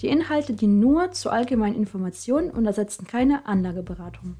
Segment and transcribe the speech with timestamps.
[0.00, 4.38] Die Inhalte dienen nur zur allgemeinen Information und ersetzen keine Anlageberatung.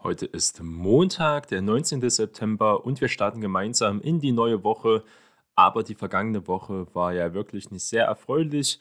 [0.00, 2.08] Heute ist Montag, der 19.
[2.08, 5.02] September und wir starten gemeinsam in die neue Woche.
[5.56, 8.78] Aber die vergangene Woche war ja wirklich nicht sehr erfreulich.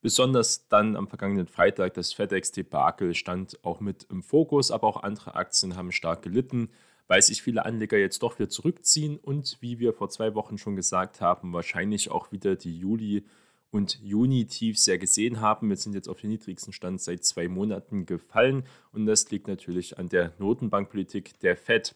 [0.00, 5.36] Besonders dann am vergangenen Freitag das FedEx-Debakel stand auch mit im Fokus, aber auch andere
[5.36, 6.70] Aktien haben stark gelitten
[7.06, 10.76] weil sich viele Anleger jetzt doch wieder zurückziehen und wie wir vor zwei Wochen schon
[10.76, 13.24] gesagt haben, wahrscheinlich auch wieder die Juli-
[13.70, 15.68] und Juni-Tiefs sehr gesehen haben.
[15.68, 19.98] Wir sind jetzt auf den niedrigsten Stand seit zwei Monaten gefallen und das liegt natürlich
[19.98, 21.94] an der Notenbankpolitik der Fed.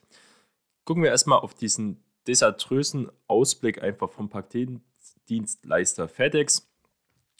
[0.85, 6.68] Gucken wir erstmal auf diesen desaströsen Ausblick einfach vom Paketdienstleister FedEx.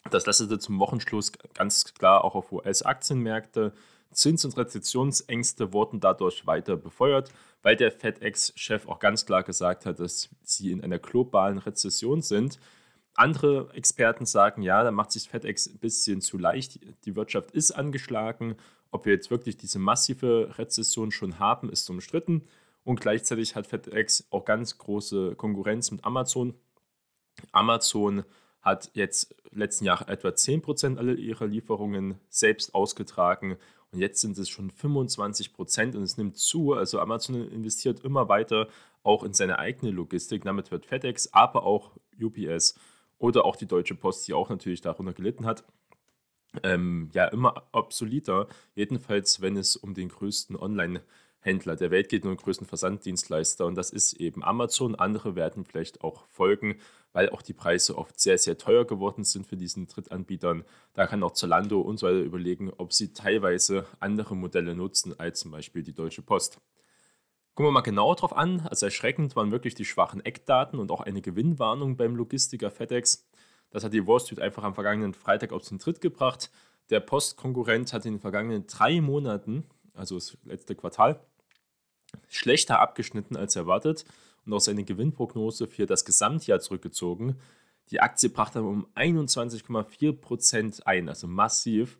[0.09, 3.73] Das leistete zum Wochenschluss ganz klar auch auf US-Aktienmärkte.
[4.11, 9.99] Zins- und Rezessionsängste wurden dadurch weiter befeuert, weil der FedEx-Chef auch ganz klar gesagt hat,
[9.99, 12.59] dass sie in einer globalen Rezession sind.
[13.13, 16.79] Andere Experten sagen, ja, da macht sich FedEx ein bisschen zu leicht.
[17.05, 18.55] Die Wirtschaft ist angeschlagen.
[18.91, 22.47] Ob wir jetzt wirklich diese massive Rezession schon haben, ist umstritten.
[22.83, 26.55] Und gleichzeitig hat FedEx auch ganz große Konkurrenz mit Amazon.
[27.51, 28.23] Amazon
[28.61, 33.57] hat jetzt letzten Jahr etwa 10% aller ihrer Lieferungen selbst ausgetragen
[33.91, 36.73] und jetzt sind es schon 25 Prozent und es nimmt zu.
[36.73, 38.67] Also Amazon investiert immer weiter
[39.03, 40.43] auch in seine eigene Logistik.
[40.43, 42.75] Damit wird FedEx, aber auch UPS
[43.17, 45.63] oder auch die Deutsche Post, die auch natürlich darunter gelitten hat,
[46.63, 48.47] ähm, ja immer obsoleter.
[48.75, 51.01] Jedenfalls, wenn es um den größten Online-
[51.41, 54.95] Händler der Welt geht, den größten Versanddienstleister und das ist eben Amazon.
[54.95, 56.79] Andere werden vielleicht auch folgen,
[57.13, 60.65] weil auch die Preise oft sehr, sehr teuer geworden sind für diesen Drittanbietern.
[60.93, 65.39] Da kann auch Zalando und so weiter überlegen, ob sie teilweise andere Modelle nutzen als
[65.39, 66.59] zum Beispiel die Deutsche Post.
[67.55, 68.61] Gucken wir mal genauer drauf an.
[68.69, 73.27] Also erschreckend waren wirklich die schwachen Eckdaten und auch eine Gewinnwarnung beim Logistiker FedEx.
[73.69, 76.51] Das hat die Wall Street einfach am vergangenen Freitag auf den Tritt gebracht.
[76.89, 79.65] Der Postkonkurrent hat in den vergangenen drei Monaten,
[79.99, 81.19] also das letzte Quartal,
[82.27, 84.05] schlechter abgeschnitten als erwartet
[84.45, 87.35] und auch seine Gewinnprognose für das Gesamtjahr zurückgezogen.
[87.91, 91.99] Die Aktie brachte um 21,4% ein, also massiv.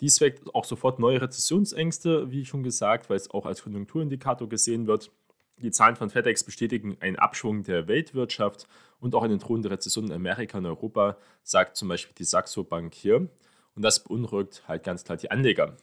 [0.00, 4.86] Dies weckt auch sofort neue Rezessionsängste, wie schon gesagt, weil es auch als Konjunkturindikator gesehen
[4.86, 5.10] wird.
[5.58, 8.66] Die Zahlen von FedEx bestätigen einen Abschwung der Weltwirtschaft
[8.98, 12.94] und auch eine drohende Rezession in Amerika und Europa, sagt zum Beispiel die Saxo Bank
[12.94, 13.28] hier.
[13.74, 15.76] Und das beunruhigt halt ganz klar die Anleger.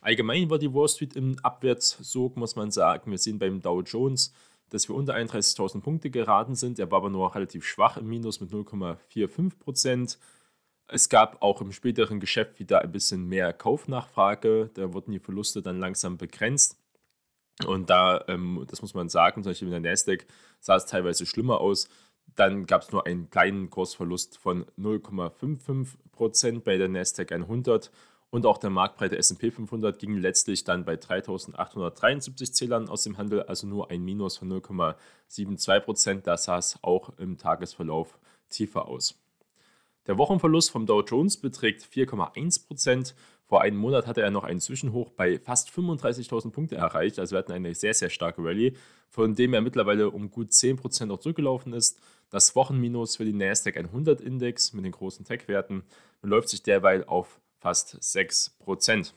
[0.00, 3.10] Allgemein war die Wall Street im Abwärtssog, muss man sagen.
[3.10, 4.32] Wir sehen beim Dow Jones,
[4.70, 6.78] dass wir unter 31.000 Punkte geraten sind.
[6.78, 10.18] Er war aber nur relativ schwach im Minus mit 0,45 Prozent.
[10.86, 14.70] Es gab auch im späteren Geschäft wieder ein bisschen mehr Kaufnachfrage.
[14.74, 16.78] Da wurden die Verluste dann langsam begrenzt.
[17.66, 20.26] Und da, ähm, das muss man sagen, zum Beispiel in der Nasdaq
[20.60, 21.88] sah es teilweise schlimmer aus.
[22.36, 27.90] Dann gab es nur einen kleinen Kursverlust von 0,55 Prozent bei der Nasdaq 100
[28.30, 33.42] und auch der marktbreite S&P 500 ging letztlich dann bei 3.873 Zählern aus dem Handel,
[33.42, 36.26] also nur ein Minus von 0,72 Prozent.
[36.26, 38.18] Da sah es auch im Tagesverlauf
[38.50, 39.18] tiefer aus.
[40.06, 43.14] Der Wochenverlust vom Dow Jones beträgt 4,1 Prozent.
[43.46, 47.18] Vor einem Monat hatte er noch einen Zwischenhoch bei fast 35.000 Punkte erreicht.
[47.18, 48.74] Also wir hatten eine sehr, sehr starke Rallye,
[49.08, 51.98] von dem er mittlerweile um gut 10 Prozent noch zurückgelaufen ist.
[52.28, 55.82] Das Wochenminus für den NASDAQ 100 Index mit den großen Tech-Werten
[56.20, 59.14] beläuft sich derweil auf fast 6 Prozent.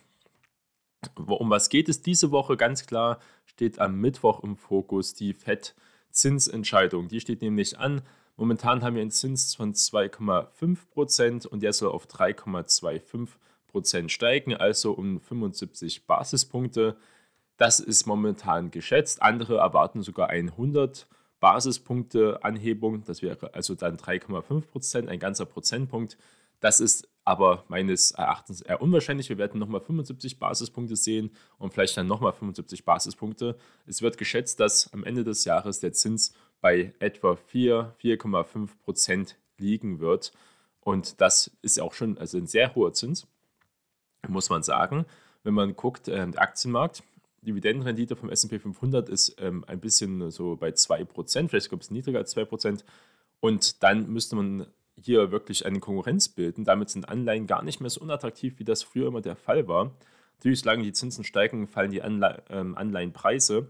[1.15, 2.57] Um was geht es diese Woche?
[2.57, 7.07] Ganz klar steht am Mittwoch im Fokus die FED-Zinsentscheidung.
[7.07, 8.01] Die steht nämlich an.
[8.37, 13.29] Momentan haben wir einen Zins von 2,5 Prozent und der soll auf 3,25
[13.67, 16.97] Prozent steigen, also um 75 Basispunkte.
[17.57, 19.21] Das ist momentan geschätzt.
[19.21, 21.07] Andere erwarten sogar 100
[21.39, 23.03] Basispunkte Anhebung.
[23.03, 26.17] Das wäre also dann 3,5 Prozent, ein ganzer Prozentpunkt.
[26.59, 29.29] Das ist aber meines Erachtens eher unwahrscheinlich.
[29.29, 33.57] Wir werden nochmal 75 Basispunkte sehen und vielleicht dann nochmal 75 Basispunkte.
[33.85, 39.37] Es wird geschätzt, dass am Ende des Jahres der Zins bei etwa 4, 4,5 Prozent
[39.57, 40.31] liegen wird.
[40.79, 43.27] Und das ist auch schon also ein sehr hoher Zins,
[44.27, 45.05] muss man sagen.
[45.43, 47.03] Wenn man guckt, äh, der Aktienmarkt,
[47.41, 52.19] Dividendenrendite vom SP 500 ist ähm, ein bisschen so bei 2%, vielleicht ein bisschen niedriger
[52.19, 52.83] als 2%.
[53.39, 54.67] Und dann müsste man
[55.01, 56.63] hier wirklich eine Konkurrenz bilden.
[56.63, 59.91] Damit sind Anleihen gar nicht mehr so unattraktiv, wie das früher immer der Fall war.
[60.37, 63.67] Natürlich, solange die Zinsen steigen, fallen die ähm, Anleihenpreise.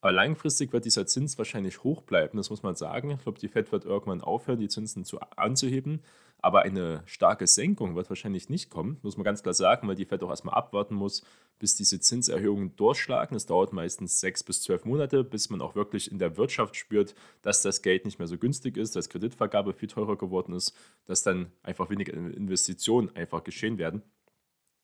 [0.00, 3.10] Aber langfristig wird dieser Zins wahrscheinlich hoch bleiben, das muss man sagen.
[3.10, 6.00] Ich glaube, die Fed wird irgendwann aufhören, die Zinsen zu, anzuheben.
[6.46, 10.04] Aber eine starke Senkung wird wahrscheinlich nicht kommen, muss man ganz klar sagen, weil die
[10.04, 11.24] Fed auch erstmal abwarten muss,
[11.58, 13.34] bis diese Zinserhöhungen durchschlagen.
[13.34, 17.16] Das dauert meistens sechs bis zwölf Monate, bis man auch wirklich in der Wirtschaft spürt,
[17.42, 20.72] dass das Geld nicht mehr so günstig ist, dass Kreditvergabe viel teurer geworden ist,
[21.06, 24.02] dass dann einfach weniger Investitionen einfach geschehen werden.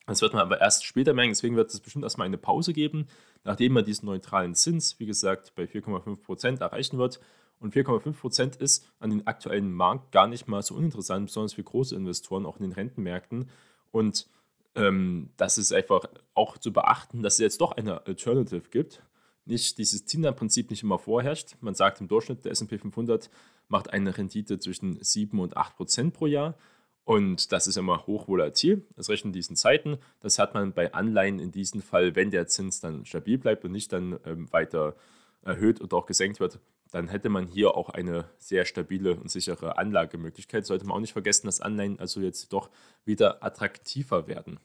[0.06, 3.06] Das wird man aber erst später merken, deswegen wird es bestimmt erstmal eine Pause geben,
[3.44, 7.20] nachdem man diesen neutralen Zins, wie gesagt, bei 4,5% erreichen wird.
[7.62, 11.94] Und 4,5% ist an den aktuellen Markt gar nicht mal so uninteressant, besonders für große
[11.94, 13.48] Investoren, auch in den Rentenmärkten.
[13.92, 14.26] Und
[14.74, 16.04] ähm, das ist einfach
[16.34, 19.02] auch zu beachten, dass es jetzt doch eine Alternative gibt.
[19.44, 21.56] Nicht dieses Tina-Prinzip nicht immer vorherrscht.
[21.60, 23.30] Man sagt im Durchschnitt, der SP 500
[23.68, 26.56] macht eine Rendite zwischen 7 und 8 Prozent pro Jahr.
[27.04, 29.98] Und das ist immer hochvolatil, das rechnet in diesen Zeiten.
[30.20, 33.72] Das hat man bei Anleihen in diesem Fall, wenn der Zins dann stabil bleibt und
[33.72, 34.94] nicht dann ähm, weiter
[35.42, 36.60] erhöht oder auch gesenkt wird,
[36.92, 40.66] dann hätte man hier auch eine sehr stabile und sichere Anlagemöglichkeit.
[40.66, 42.70] Sollte man auch nicht vergessen, dass Anleihen also jetzt doch
[43.06, 44.60] wieder attraktiver werden.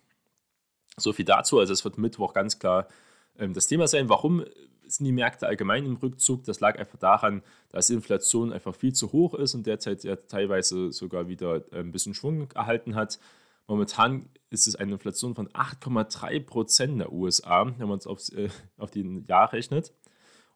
[0.97, 1.57] So viel dazu.
[1.57, 2.89] Also es wird Mittwoch ganz klar
[3.37, 4.09] ähm, das Thema sein.
[4.09, 4.43] Warum
[4.85, 6.43] sind die Märkte allgemein im Rückzug?
[6.43, 10.91] Das lag einfach daran, dass Inflation einfach viel zu hoch ist und derzeit ja teilweise
[10.91, 13.19] sogar wieder äh, ein bisschen Schwung erhalten hat.
[13.67, 18.91] Momentan ist es eine Inflation von 8,3 Prozent der USA, wenn man es äh, auf
[18.91, 19.93] den Jahr rechnet.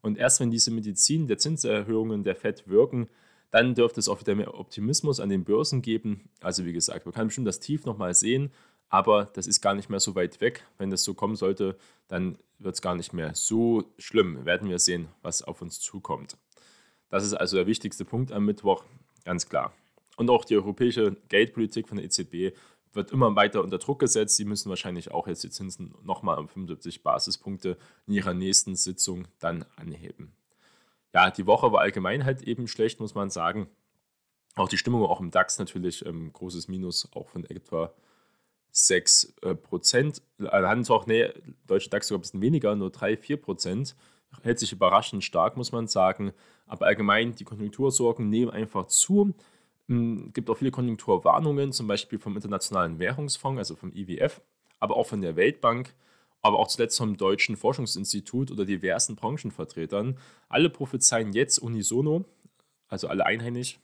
[0.01, 3.07] Und erst wenn diese Medizin der Zinserhöhungen der FED wirken,
[3.51, 6.29] dann dürfte es auch wieder mehr Optimismus an den Börsen geben.
[6.41, 8.51] Also wie gesagt, man kann bestimmt das Tief nochmal sehen,
[8.89, 10.65] aber das ist gar nicht mehr so weit weg.
[10.77, 11.77] Wenn das so kommen sollte,
[12.07, 14.45] dann wird es gar nicht mehr so schlimm.
[14.45, 16.37] Werden wir sehen, was auf uns zukommt.
[17.09, 18.83] Das ist also der wichtigste Punkt am Mittwoch,
[19.25, 19.73] ganz klar.
[20.17, 22.55] Und auch die europäische Geldpolitik von der EZB
[22.93, 24.35] wird immer weiter unter Druck gesetzt.
[24.35, 27.77] Sie müssen wahrscheinlich auch jetzt die Zinsen nochmal um 75 Basispunkte
[28.07, 30.33] in ihrer nächsten Sitzung dann anheben.
[31.13, 33.67] Ja, die Woche war allgemein halt eben schlecht, muss man sagen.
[34.55, 37.93] Auch die Stimmung, auch im DAX natürlich, ähm, großes Minus, auch von etwa
[38.71, 40.21] 6 äh, Prozent.
[40.39, 41.29] Handelswoche, nee,
[41.67, 43.95] deutsche DAX sogar ein bisschen weniger, nur 3, 4 Prozent.
[44.43, 46.31] Hält sich überraschend stark, muss man sagen.
[46.65, 49.33] Aber allgemein, die Konjunktursorgen nehmen einfach zu.
[49.91, 54.39] Es hm, gibt auch viele Konjunkturwarnungen, zum Beispiel vom Internationalen Währungsfonds, also vom IWF,
[54.79, 55.93] aber auch von der Weltbank,
[56.41, 60.17] aber auch zuletzt vom Deutschen Forschungsinstitut oder diversen Branchenvertretern.
[60.47, 62.23] Alle prophezeien jetzt unisono,
[62.87, 63.79] also alle einheimisch,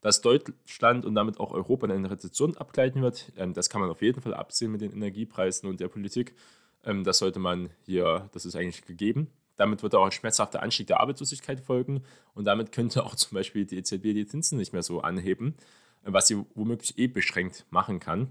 [0.00, 3.30] dass Deutschland und damit auch Europa in eine Rezession abgleiten wird.
[3.36, 6.34] Ähm, das kann man auf jeden Fall absehen mit den Energiepreisen und der Politik.
[6.82, 9.30] Ähm, das sollte man hier, das ist eigentlich gegeben.
[9.56, 12.02] Damit wird auch ein schmerzhafter Anstieg der Arbeitslosigkeit folgen
[12.34, 15.54] und damit könnte auch zum Beispiel die EZB die Zinsen nicht mehr so anheben,
[16.02, 18.30] was sie womöglich eh beschränkt machen kann.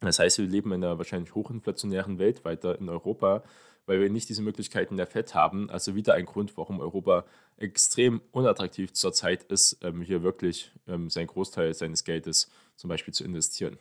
[0.00, 3.44] Das heißt, wir leben in einer wahrscheinlich hochinflationären Welt weiter in Europa,
[3.86, 5.70] weil wir nicht diese Möglichkeiten der FED haben.
[5.70, 7.24] Also wieder ein Grund, warum Europa
[7.56, 13.24] extrem unattraktiv zurzeit ist, ähm, hier wirklich ähm, seinen Großteil seines Geldes zum Beispiel zu
[13.24, 13.78] investieren.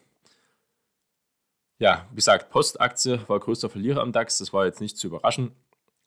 [1.80, 4.38] Ja, wie gesagt, Postaktie war größter Verlierer am DAX.
[4.38, 5.52] Das war jetzt nicht zu überraschen.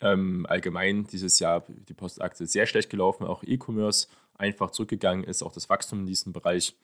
[0.00, 5.52] Ähm, allgemein dieses Jahr die Postaktie sehr schlecht gelaufen, auch E-Commerce einfach zurückgegangen ist, auch
[5.52, 6.76] das Wachstum in diesem Bereich.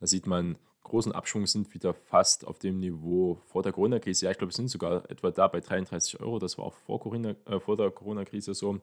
[0.00, 4.26] Da sieht man, großen Abschwung sind wieder fast auf dem Niveau vor der Corona-Krise.
[4.26, 6.38] Ja, ich glaube, es sind sogar etwa da bei 33 Euro.
[6.38, 8.80] Das war auch vor, Corona, äh, vor der Corona-Krise so.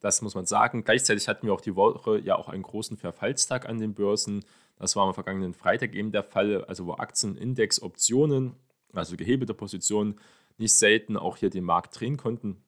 [0.00, 0.84] Das muss man sagen.
[0.84, 4.44] Gleichzeitig hatten wir auch die Woche ja auch einen großen Verfallstag an den Börsen.
[4.78, 8.56] Das war am vergangenen Freitag eben der Fall, also wo Aktienindex, Optionen,
[8.92, 10.20] also gehebelte Positionen,
[10.58, 12.63] nicht selten auch hier den Markt drehen konnten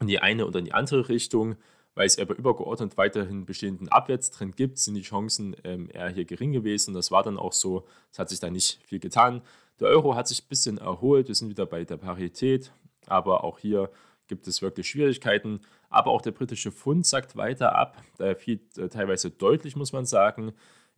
[0.00, 1.56] in die eine oder in die andere Richtung.
[1.96, 6.50] Weil es aber übergeordnet weiterhin bestehenden Abwärtstrend gibt, sind die Chancen ähm, eher hier gering
[6.50, 6.92] gewesen.
[6.92, 7.86] Das war dann auch so.
[8.10, 9.42] Es hat sich da nicht viel getan.
[9.78, 11.28] Der Euro hat sich ein bisschen erholt.
[11.28, 12.72] Wir sind wieder bei der Parität.
[13.06, 13.90] Aber auch hier
[14.26, 15.60] gibt es wirklich Schwierigkeiten.
[15.88, 18.02] Aber auch der britische Pfund sagt weiter ab.
[18.18, 20.52] Da fiel äh, teilweise deutlich, muss man sagen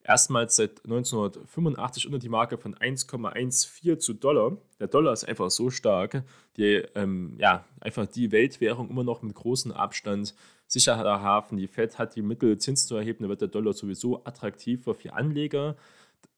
[0.07, 4.57] erstmals seit 1985 unter die Marke von 1,14 zu Dollar.
[4.79, 6.23] Der Dollar ist einfach so stark,
[6.57, 10.35] die, ähm, ja, einfach die Weltwährung immer noch mit großem Abstand
[10.67, 11.59] sicherer Hafen.
[11.59, 15.13] Die Fed hat die Mittel, Zinsen zu erheben, da wird der Dollar sowieso attraktiver für
[15.13, 15.77] Anleger.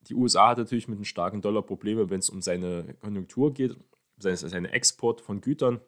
[0.08, 3.76] Die USA hat natürlich mit einem starken Dollar Probleme, wenn es um seine Konjunktur geht,
[4.18, 5.80] seinen Export von Gütern.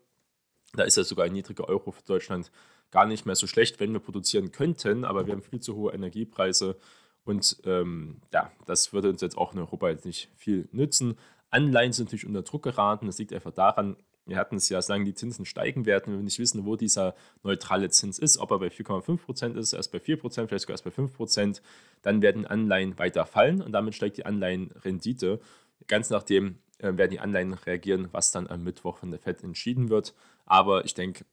[0.75, 2.51] Da ist ja sogar ein niedriger Euro für Deutschland
[2.91, 5.93] gar nicht mehr so schlecht, wenn wir produzieren könnten, aber wir haben viel zu hohe
[5.93, 6.77] Energiepreise
[7.25, 11.17] und ähm, ja, das würde uns jetzt auch in Europa jetzt nicht viel nützen.
[11.51, 13.07] Anleihen sind natürlich unter Druck geraten.
[13.07, 13.97] Das liegt einfach daran,
[14.27, 17.15] Wir hatten es ja, solange die Zinsen steigen werden, wenn wir nicht wissen, wo dieser
[17.43, 20.91] neutrale Zins ist, ob er bei 4,5% ist, erst bei 4%, vielleicht sogar erst bei
[20.91, 21.61] 5%,
[22.03, 25.41] dann werden Anleihen weiter fallen und damit steigt die Anleihenrendite.
[25.89, 29.89] Ganz nachdem äh, werden die Anleihen reagieren, was dann am Mittwoch von der FED entschieden
[29.89, 30.15] wird.
[30.47, 31.25] Aber ich denke,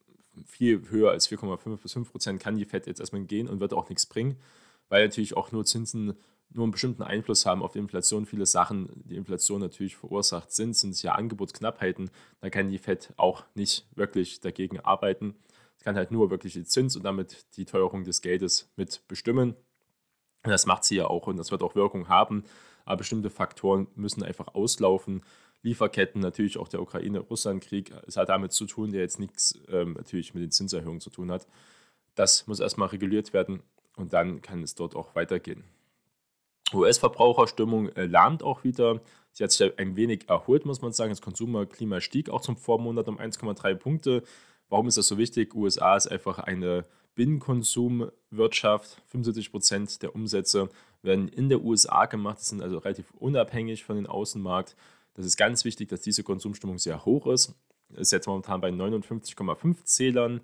[0.46, 3.74] viel höher als 4,5 bis 5 Prozent kann die FED jetzt erstmal gehen und wird
[3.74, 4.38] auch nichts bringen,
[4.89, 6.17] weil natürlich auch nur Zinsen
[6.50, 8.25] nur einen bestimmten Einfluss haben auf die Inflation.
[8.25, 12.10] Viele Sachen, die Inflation natürlich verursacht sind, sind ja Angebotsknappheiten.
[12.39, 15.36] Da kann die FED auch nicht wirklich dagegen arbeiten.
[15.77, 19.56] Es kann halt nur wirklich die Zins und damit die Teuerung des Geldes mit bestimmen.
[20.44, 22.44] Das macht sie ja auch und das wird auch Wirkung haben.
[22.86, 25.24] Aber bestimmte Faktoren müssen einfach auslaufen.
[25.63, 30.34] Lieferketten, natürlich auch der Ukraine-Russland-Krieg, es hat damit zu tun, der jetzt nichts ähm, natürlich
[30.34, 31.48] mit den Zinserhöhungen zu tun hat.
[32.15, 33.62] Das muss erstmal reguliert werden
[33.98, 35.63] und dann kann es dort auch weitergehen.
[36.74, 39.01] US-Verbraucherstimmung äh, lahmt auch wieder.
[39.32, 41.12] Sie hat sich ein wenig erholt, muss man sagen.
[41.12, 44.24] Das Konsumerklima stieg auch zum Vormonat um 1,3 Punkte.
[44.70, 45.56] Warum ist das so wichtig?
[45.56, 46.86] USA ist einfach eine
[47.16, 49.01] Binnenkonsumwirtschaft.
[49.08, 50.70] 75 Prozent der Umsätze
[51.01, 52.39] werden in der USA gemacht.
[52.39, 54.75] Das sind also relativ unabhängig von dem Außenmarkt.
[55.13, 57.56] Das ist ganz wichtig, dass diese Konsumstimmung sehr hoch ist.
[57.96, 60.42] Ist jetzt momentan bei 59,5 Zählern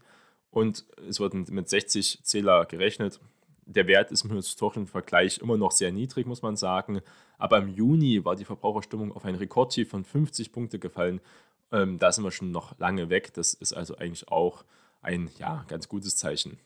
[0.50, 3.20] und es wird mit 60 Zähler gerechnet
[3.66, 7.02] der Wert ist im historischen Vergleich immer noch sehr niedrig, muss man sagen.
[7.38, 11.22] Aber im Juni war die Verbraucherstimmung auf ein Rekordtief von 50 Punkte gefallen.
[11.72, 13.34] Ähm, da sind wir schon noch lange weg.
[13.34, 14.64] Das ist also eigentlich auch
[15.02, 16.58] ein ja, ganz gutes Zeichen.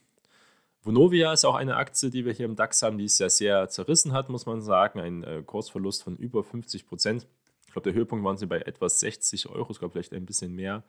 [0.82, 3.68] Vonovia ist auch eine Aktie, die wir hier im DAX haben, die es ja sehr
[3.68, 5.00] zerrissen hat, muss man sagen.
[5.00, 7.26] Ein äh, Kursverlust von über 50 Prozent.
[7.66, 10.54] Ich glaube, der Höhepunkt waren sie bei etwas 60 Euro, ich glaube vielleicht ein bisschen
[10.54, 10.84] mehr.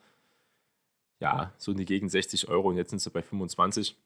[1.19, 3.97] Ja, so in die Gegend 60 Euro und jetzt sind sie bei 25.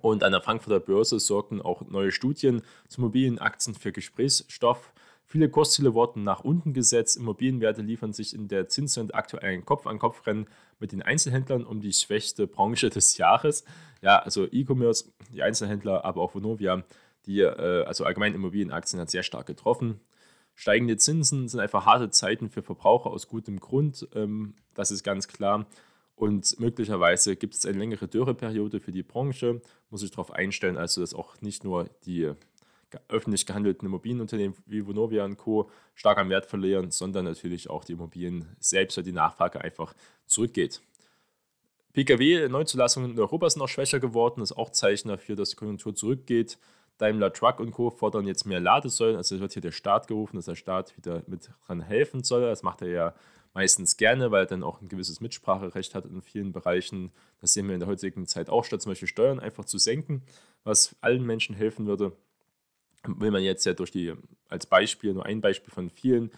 [0.00, 4.92] Und an der Frankfurter Börse sorgten auch neue Studien zu Immobilienaktien für Gesprächsstoff.
[5.24, 7.16] Viele Kursziele wurden nach unten gesetzt.
[7.16, 10.46] Immobilienwerte liefern sich in der Zinswende aktuell ein Kopf-an-Kopf-Rennen
[10.78, 13.64] mit den Einzelhändlern um die schwächste Branche des Jahres.
[14.02, 16.84] Ja, also E-Commerce, die Einzelhändler, aber auch Vonovia,
[17.26, 20.00] die, äh, also allgemein Immobilienaktien, hat sehr stark getroffen.
[20.54, 24.08] Steigende Zinsen sind einfach harte Zeiten für Verbraucher aus gutem Grund.
[24.14, 25.66] Ähm, das ist ganz klar.
[26.16, 31.02] Und möglicherweise gibt es eine längere Dürreperiode für die Branche, muss ich darauf einstellen, also
[31.02, 32.32] dass auch nicht nur die
[33.08, 35.70] öffentlich gehandelten Immobilienunternehmen wie Vonovia und Co.
[35.94, 39.94] stark an Wert verlieren, sondern natürlich auch die Immobilien selbst, weil die Nachfrage einfach
[40.26, 40.80] zurückgeht.
[41.92, 45.94] Pkw-Neuzulassungen in Europa sind auch schwächer geworden, das ist auch Zeichen dafür, dass die Konjunktur
[45.94, 46.58] zurückgeht.
[46.98, 47.90] Daimler Truck und Co.
[47.90, 51.50] fordern jetzt mehr Ladesäulen, also wird hier der Staat gerufen, dass der Staat wieder mit
[51.66, 52.42] dran helfen soll.
[52.42, 53.14] Das macht er ja
[53.56, 57.10] meistens gerne, weil er dann auch ein gewisses Mitspracherecht hat in vielen Bereichen.
[57.40, 60.22] Das sehen wir in der heutigen Zeit auch, statt zum Beispiel Steuern einfach zu senken,
[60.62, 62.12] was allen Menschen helfen würde.
[63.06, 64.12] Will man jetzt ja durch die,
[64.50, 66.32] als Beispiel, nur ein Beispiel von vielen,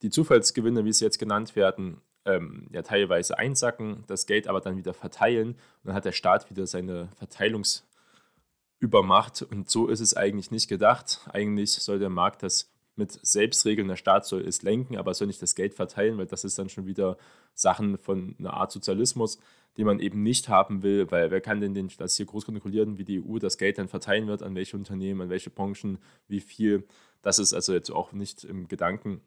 [0.00, 4.78] die Zufallsgewinne, wie sie jetzt genannt werden, ähm, ja teilweise einsacken, das Geld aber dann
[4.78, 10.50] wieder verteilen und dann hat der Staat wieder seine Verteilungsübermacht und so ist es eigentlich
[10.50, 11.20] nicht gedacht.
[11.34, 13.88] Eigentlich soll der Markt das mit Selbstregeln.
[13.88, 16.68] Der Staat soll es lenken, aber soll nicht das Geld verteilen, weil das ist dann
[16.68, 17.16] schon wieder
[17.54, 19.38] Sachen von einer Art Sozialismus,
[19.76, 23.04] die man eben nicht haben will, weil wer kann denn das hier groß kontrollieren, wie
[23.04, 26.86] die EU das Geld dann verteilen wird, an welche Unternehmen, an welche Branchen, wie viel.
[27.22, 29.22] Das ist also jetzt auch nicht im Gedanken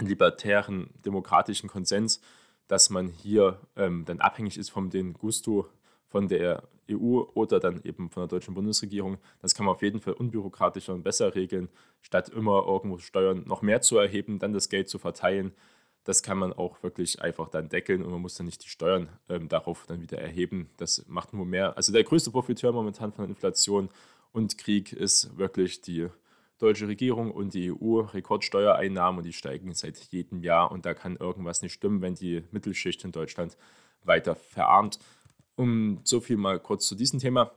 [0.00, 2.20] libertären demokratischen Konsens,
[2.68, 5.68] dass man hier ähm, dann abhängig ist von den Gusto
[6.08, 9.18] von der EU oder dann eben von der deutschen Bundesregierung.
[9.40, 11.68] Das kann man auf jeden Fall unbürokratischer und besser regeln,
[12.00, 15.52] statt immer irgendwo Steuern noch mehr zu erheben, dann das Geld zu verteilen.
[16.04, 19.10] Das kann man auch wirklich einfach dann deckeln und man muss dann nicht die Steuern
[19.28, 20.70] ähm, darauf dann wieder erheben.
[20.78, 21.76] Das macht nur mehr.
[21.76, 23.90] Also der größte Profiteur momentan von Inflation
[24.32, 26.08] und Krieg ist wirklich die
[26.58, 31.16] deutsche Regierung und die EU Rekordsteuereinnahmen und die steigen seit jedem Jahr und da kann
[31.16, 33.56] irgendwas nicht stimmen, wenn die Mittelschicht in Deutschland
[34.04, 34.98] weiter verarmt.
[35.58, 37.50] Um so viel mal kurz zu diesem Thema.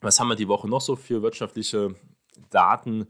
[0.00, 1.96] Was haben wir die Woche noch so für wirtschaftliche
[2.48, 3.08] Daten?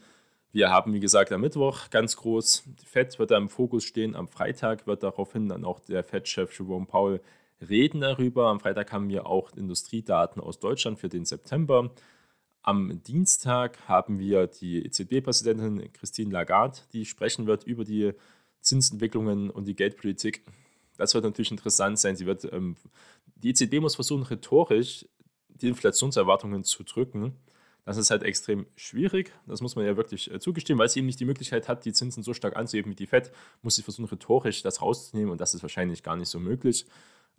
[0.50, 4.16] Wir haben, wie gesagt, am Mittwoch ganz groß, die FED wird da im Fokus stehen.
[4.16, 7.20] Am Freitag wird daraufhin dann auch der FED-Chef Jerome Powell
[7.68, 8.46] reden darüber.
[8.46, 11.90] Am Freitag haben wir auch Industriedaten aus Deutschland für den September.
[12.62, 18.14] Am Dienstag haben wir die EZB-Präsidentin Christine Lagarde, die sprechen wird über die
[18.62, 20.44] Zinsentwicklungen und die Geldpolitik
[20.98, 22.16] das wird natürlich interessant sein.
[22.16, 22.76] Sie wird, ähm,
[23.42, 25.06] die EZB muss versuchen, rhetorisch
[25.48, 27.36] die Inflationserwartungen zu drücken.
[27.84, 31.06] Das ist halt extrem schwierig, das muss man ja wirklich äh, zugestehen, weil sie eben
[31.06, 34.08] nicht die Möglichkeit hat, die Zinsen so stark anzuheben wie die FED, muss sie versuchen,
[34.08, 36.84] rhetorisch das rauszunehmen und das ist wahrscheinlich gar nicht so möglich.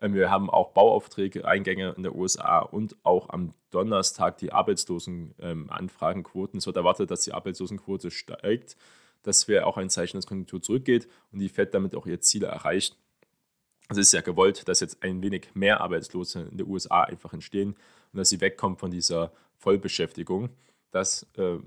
[0.02, 6.56] Ähm, wir haben auch Bauaufträge, Eingänge in der USA und auch am Donnerstag die Arbeitslosenanfragenquoten.
[6.56, 8.76] Ähm, es wird erwartet, dass die Arbeitslosenquote steigt.
[9.22, 12.44] Das wäre auch ein Zeichen, dass Konjunktur zurückgeht und die FED damit auch ihr Ziel
[12.44, 12.98] erreicht.
[13.90, 17.76] Es ist ja gewollt, dass jetzt ein wenig mehr Arbeitslose in den USA einfach entstehen
[18.14, 20.50] und dass sie wegkommen von dieser Vollbeschäftigung.
[20.92, 21.58] Das äh,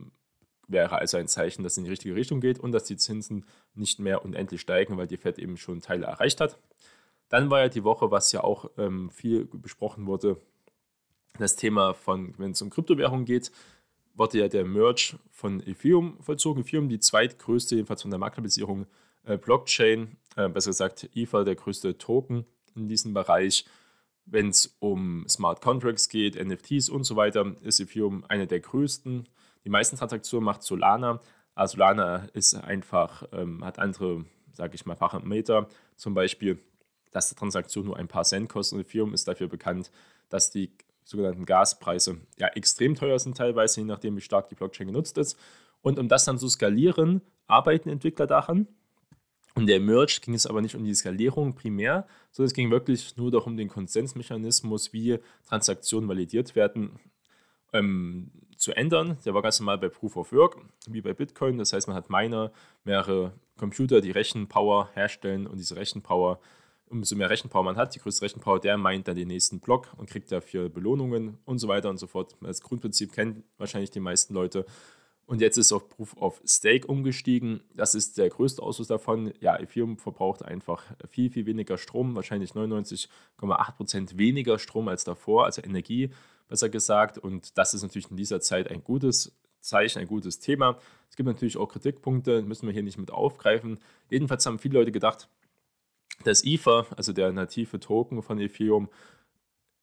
[0.68, 3.44] wäre also ein Zeichen, dass es in die richtige Richtung geht und dass die Zinsen
[3.74, 6.58] nicht mehr unendlich steigen, weil die Fed eben schon Teile erreicht hat.
[7.28, 10.40] Dann war ja die Woche, was ja auch ähm, viel besprochen wurde,
[11.38, 13.50] das Thema von, wenn es um Kryptowährungen geht,
[14.14, 16.62] wurde ja der Merge von Ethereum vollzogen.
[16.62, 18.86] Ethereum, die zweitgrößte, jedenfalls von der Marktkapitalisierung,
[19.24, 23.64] äh, Blockchain, äh, besser gesagt Ether, der größte Token in diesem Bereich.
[24.24, 29.28] Wenn es um Smart Contracts geht, NFTs und so weiter, ist Ethereum eine der größten.
[29.64, 31.20] Die meisten Transaktionen macht Solana.
[31.54, 35.68] Also Solana ist einfach, ähm, hat andere, sage ich mal, Parameter.
[35.96, 36.58] Zum Beispiel,
[37.10, 38.80] dass die Transaktion nur ein paar Cent kostet.
[38.80, 39.90] Ethereum ist dafür bekannt,
[40.28, 40.72] dass die
[41.04, 45.36] sogenannten Gaspreise ja extrem teuer sind teilweise, je nachdem, wie stark die Blockchain genutzt ist.
[45.82, 48.68] Und um das dann zu skalieren, arbeiten Entwickler daran.
[49.54, 53.16] Und der Merge ging es aber nicht um die Skalierung primär, sondern es ging wirklich
[53.16, 56.99] nur darum, den Konsensmechanismus, wie Transaktionen validiert werden,
[57.73, 59.18] ähm, zu ändern.
[59.25, 60.56] Der war ganz normal bei Proof of Work,
[60.87, 61.59] wie bei Bitcoin.
[61.59, 62.52] Das heißt, man hat Miner,
[62.85, 66.40] mehrere Computer, die Rechenpower herstellen und diese Rechenpower
[66.92, 70.09] umso mehr Rechenpower man hat, die größte Rechenpower, der meint dann den nächsten Block und
[70.09, 72.37] kriegt dafür Belohnungen und so weiter und so fort.
[72.42, 74.66] Das Grundprinzip kennen wahrscheinlich die meisten Leute.
[75.26, 77.62] Und jetzt ist auf Proof of Stake umgestiegen.
[77.74, 79.32] Das ist der größte Ausfluss davon.
[79.40, 85.62] Ja, Ethereum verbraucht einfach viel, viel weniger Strom, wahrscheinlich 99,8% weniger Strom als davor, also
[85.62, 86.10] Energie
[86.48, 87.18] besser gesagt.
[87.18, 90.78] Und das ist natürlich in dieser Zeit ein gutes Zeichen, ein gutes Thema.
[91.08, 93.78] Es gibt natürlich auch Kritikpunkte, müssen wir hier nicht mit aufgreifen.
[94.10, 95.28] Jedenfalls haben viele Leute gedacht,
[96.24, 98.88] dass Ether, also der native Token von Ethereum,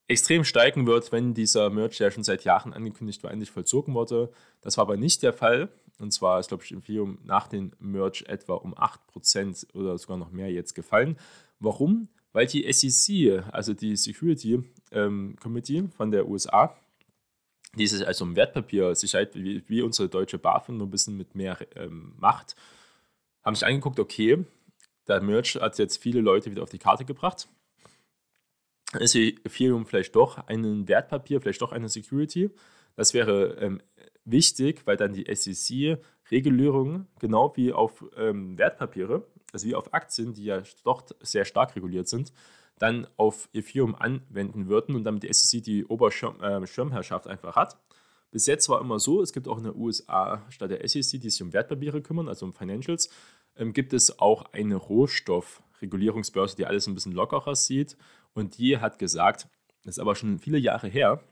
[0.10, 4.32] extrem steigen wird, wenn dieser Merge, der schon seit Jahren angekündigt war, endlich vollzogen wurde.
[4.62, 5.70] Das war aber nicht der Fall.
[6.00, 10.32] Und zwar ist, glaube ich, Ethereum nach dem Merge etwa um 8% oder sogar noch
[10.32, 11.18] mehr jetzt gefallen.
[11.60, 12.10] Warum?
[12.32, 16.75] Weil die SEC, also die Security ähm, Committee von der USA,
[17.75, 21.58] die sich also um Wertpapiersicherheit wie, wie unsere deutsche BaFin nur ein bisschen mit mehr
[21.76, 22.56] ähm, Macht,
[23.43, 24.43] haben sich angeguckt, okay,
[25.08, 27.48] der Merch hat jetzt viele Leute wieder auf die Karte gebracht.
[28.97, 32.49] Ist Ethereum vielleicht doch ein Wertpapier, vielleicht doch eine Security?
[32.95, 33.82] Das wäre ähm,
[34.25, 40.45] wichtig, weil dann die SEC-Regulierung, genau wie auf ähm, Wertpapiere, also wie auf Aktien, die
[40.45, 42.34] ja doch sehr stark reguliert sind,
[42.80, 47.78] dann auf Ethereum anwenden würden und damit die SEC die Oberschirmherrschaft äh, einfach hat.
[48.32, 51.30] Bis jetzt war immer so, es gibt auch in den USA statt der SEC, die
[51.30, 53.10] sich um Wertpapiere kümmern, also um Financials,
[53.56, 54.75] ähm, gibt es auch eine
[55.80, 57.98] Rohstoffregulierungsbörse, die alles ein bisschen lockerer sieht.
[58.34, 59.48] Und die hat gesagt,
[59.84, 61.24] das ist aber schon viele Jahre her,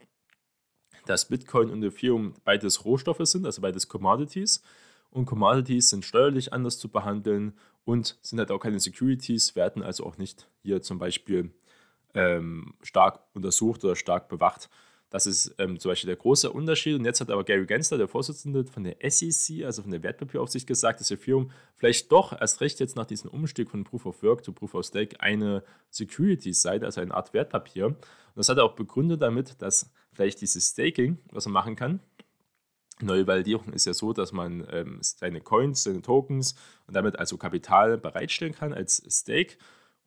[1.06, 4.62] dass Bitcoin und Ethereum beides Rohstoffe sind, also beides Commodities.
[5.10, 10.04] Und Commodities sind steuerlich anders zu behandeln und sind halt auch keine Securities, werden also
[10.04, 11.54] auch nicht hier zum Beispiel
[12.14, 14.68] ähm, stark untersucht oder stark bewacht.
[15.10, 16.98] Das ist ähm, zum Beispiel der große Unterschied.
[16.98, 20.66] Und jetzt hat aber Gary Gensler, der Vorsitzende von der SEC, also von der Wertpapieraufsicht,
[20.66, 24.44] gesagt, dass Ethereum vielleicht doch erst recht jetzt nach diesem Umstieg von Proof of Work
[24.44, 27.86] zu Proof of Stake eine Security sei, also eine Art Wertpapier.
[27.86, 27.96] Und
[28.34, 32.00] das hat er auch begründet damit, dass vielleicht dieses Staking, was man machen kann,
[33.00, 37.36] Neue Validierung ist ja so, dass man ähm, seine Coins, seine Tokens und damit also
[37.36, 39.56] Kapital bereitstellen kann als Stake.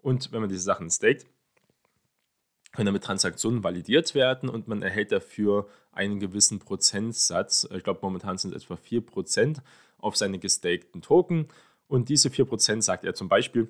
[0.01, 1.25] Und wenn man diese Sachen staked,
[2.71, 7.67] können damit Transaktionen validiert werden und man erhält dafür einen gewissen Prozentsatz.
[7.75, 9.57] Ich glaube, momentan sind es etwa 4%
[9.97, 11.47] auf seine gestakten Token.
[11.87, 13.69] Und diese 4% sagt er zum Beispiel,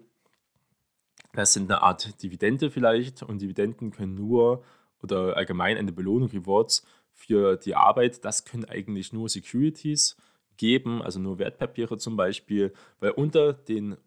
[1.33, 4.63] das sind eine Art Dividende vielleicht und Dividenden können nur
[5.01, 10.15] oder allgemein eine Belohnung, Rewards für die Arbeit, das können eigentlich nur Securities
[10.57, 13.97] geben, also nur Wertpapiere zum Beispiel, weil unter den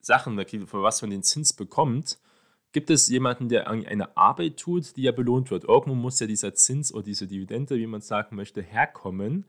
[0.00, 2.18] Sachen, für was man den Zins bekommt,
[2.72, 5.64] Gibt es jemanden, der eine Arbeit tut, die ja belohnt wird?
[5.64, 9.44] Irgendwo muss ja dieser Zins oder diese Dividende, wie man sagen möchte, herkommen.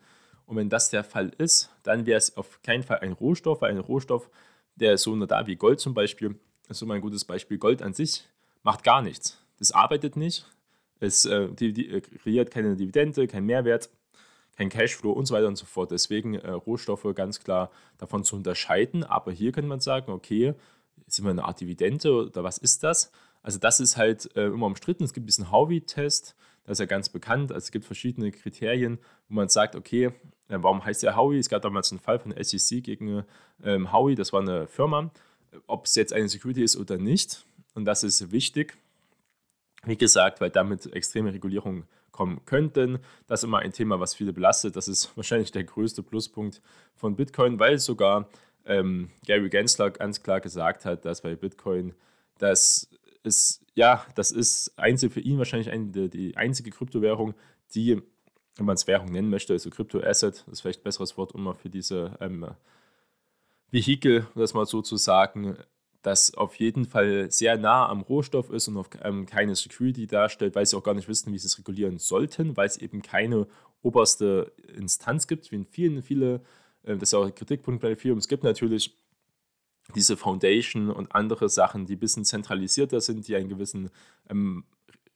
[0.45, 3.71] Und wenn das der Fall ist, dann wäre es auf keinen Fall ein Rohstoff, weil
[3.71, 4.29] ein Rohstoff,
[4.75, 6.35] der so nur da wie Gold zum Beispiel,
[6.67, 7.57] ist so ein gutes Beispiel.
[7.57, 8.27] Gold an sich
[8.61, 9.41] macht gar nichts.
[9.57, 10.45] Das arbeitet nicht,
[10.99, 13.89] es äh, äh, kreiert keine Dividende, keinen Mehrwert,
[14.57, 15.91] kein Cashflow und so weiter und so fort.
[15.91, 19.03] Deswegen äh, Rohstoffe ganz klar davon zu unterscheiden.
[19.03, 20.53] Aber hier kann man sagen, okay,
[21.13, 23.11] sind wir eine Art Dividende oder was ist das?
[23.41, 25.03] Also das ist halt äh, immer umstritten.
[25.03, 27.51] Es gibt diesen Howey-Test, das ist ja ganz bekannt.
[27.51, 30.05] Also es gibt verschiedene Kriterien, wo man sagt, okay,
[30.47, 31.37] äh, warum heißt der Howey?
[31.37, 33.23] Es gab damals einen Fall von SEC gegen
[33.63, 35.11] ähm, Howey, das war eine Firma,
[35.67, 37.45] ob es jetzt eine Security ist oder nicht.
[37.75, 38.77] Und das ist wichtig,
[39.83, 42.99] wie gesagt, weil damit extreme Regulierungen kommen könnten.
[43.27, 44.75] Das ist immer ein Thema, was viele belastet.
[44.75, 46.61] Das ist wahrscheinlich der größte Pluspunkt
[46.95, 48.29] von Bitcoin, weil sogar
[48.65, 51.93] ähm, Gary Gensler ganz klar gesagt hat, dass bei Bitcoin
[52.37, 52.89] Das
[53.23, 57.33] ist, ja, das ist einzig für ihn wahrscheinlich eine, die einzige Kryptowährung,
[57.73, 58.01] die,
[58.55, 61.69] wenn man es Währung nennen möchte, also Kryptoasset, ist vielleicht ein besseres Wort immer für
[61.69, 62.45] diese ähm,
[63.71, 65.57] Vehikel, das mal so zu sagen,
[66.01, 70.53] das auf jeden Fall sehr nah am Rohstoff ist und auf, ähm, keine Security darstellt,
[70.53, 73.47] weil sie auch gar nicht wissen, wie sie es regulieren sollten, weil es eben keine
[73.81, 76.39] oberste Instanz gibt, wie in vielen, viele, äh,
[76.83, 78.17] das ist auch ein Kritikpunkt bei Ethereum.
[78.17, 78.97] Es gibt natürlich
[79.95, 83.89] diese Foundation und andere Sachen, die ein bisschen zentralisierter sind, die einen gewissen
[84.29, 84.63] ähm,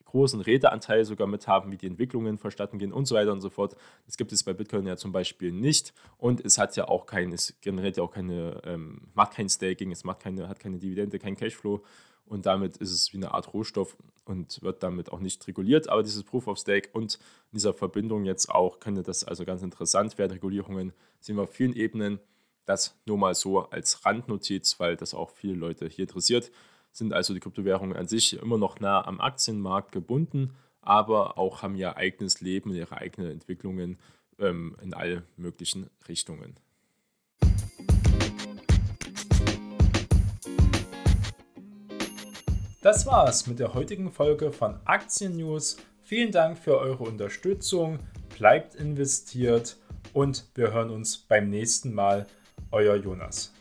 [0.06, 3.50] großen Redeanteil sogar mit haben, wie die Entwicklungen verstatten gehen und so weiter und so
[3.50, 3.76] fort.
[4.06, 5.94] Das gibt es bei Bitcoin ja zum Beispiel nicht.
[6.18, 9.92] Und es hat ja auch kein, es generiert ja auch keine, ähm, macht kein Staking,
[9.92, 11.84] es macht keine, hat keine Dividende, kein Cashflow.
[12.28, 15.90] Und damit ist es wie eine Art Rohstoff und wird damit auch nicht reguliert.
[15.90, 17.20] Aber dieses Proof of Stake und
[17.52, 20.34] dieser Verbindung jetzt auch könnte das also ganz interessant werden.
[20.34, 22.20] Regulierungen sehen wir auf vielen Ebenen.
[22.66, 26.52] Das nur mal so als Randnotiz, weil das auch viele Leute hier interessiert
[26.98, 31.76] sind also die Kryptowährungen an sich immer noch nah am Aktienmarkt gebunden, aber auch haben
[31.76, 33.98] ihr eigenes Leben, ihre eigenen Entwicklungen
[34.40, 36.56] ähm, in alle möglichen Richtungen.
[42.88, 45.76] Das war's mit der heutigen Folge von Aktien News.
[46.04, 48.00] Vielen Dank für eure Unterstützung.
[48.38, 49.76] Bleibt investiert
[50.14, 52.28] und wir hören uns beim nächsten Mal.
[52.72, 53.52] Euer Jonas.